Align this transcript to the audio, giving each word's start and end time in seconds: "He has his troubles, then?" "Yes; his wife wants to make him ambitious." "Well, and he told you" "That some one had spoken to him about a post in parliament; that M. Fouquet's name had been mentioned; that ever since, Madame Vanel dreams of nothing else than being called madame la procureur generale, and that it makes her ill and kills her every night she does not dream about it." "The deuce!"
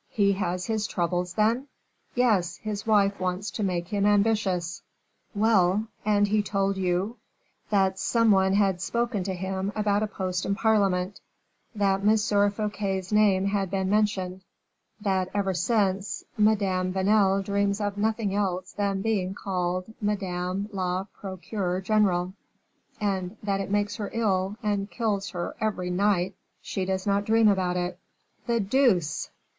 "He 0.09 0.31
has 0.31 0.65
his 0.65 0.87
troubles, 0.87 1.35
then?" 1.35 1.67
"Yes; 2.15 2.57
his 2.57 2.87
wife 2.87 3.19
wants 3.19 3.51
to 3.51 3.61
make 3.61 3.89
him 3.89 4.07
ambitious." 4.07 4.81
"Well, 5.35 5.89
and 6.03 6.27
he 6.27 6.41
told 6.41 6.75
you" 6.75 7.17
"That 7.69 7.99
some 7.99 8.31
one 8.31 8.53
had 8.53 8.81
spoken 8.81 9.21
to 9.25 9.35
him 9.35 9.71
about 9.75 10.01
a 10.01 10.07
post 10.07 10.43
in 10.43 10.55
parliament; 10.55 11.21
that 11.75 11.99
M. 12.01 12.17
Fouquet's 12.49 13.11
name 13.13 13.45
had 13.45 13.69
been 13.69 13.91
mentioned; 13.91 14.41
that 14.99 15.29
ever 15.35 15.53
since, 15.53 16.23
Madame 16.35 16.91
Vanel 16.91 17.43
dreams 17.43 17.79
of 17.79 17.95
nothing 17.95 18.33
else 18.33 18.71
than 18.73 19.03
being 19.03 19.35
called 19.35 19.85
madame 20.01 20.67
la 20.73 21.05
procureur 21.13 21.79
generale, 21.79 22.33
and 22.99 23.37
that 23.43 23.61
it 23.61 23.69
makes 23.69 23.97
her 23.97 24.09
ill 24.13 24.57
and 24.63 24.89
kills 24.89 25.29
her 25.29 25.55
every 25.61 25.91
night 25.91 26.33
she 26.59 26.85
does 26.85 27.05
not 27.05 27.23
dream 27.23 27.47
about 27.47 27.77
it." 27.77 27.99
"The 28.47 28.59
deuce!" 28.59 29.29